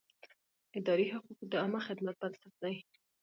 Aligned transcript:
اداري 0.77 1.05
حقوق 1.13 1.39
د 1.47 1.53
عامه 1.61 1.79
خدمت 1.87 2.15
بنسټ 2.21 2.53
دی. 2.63 2.75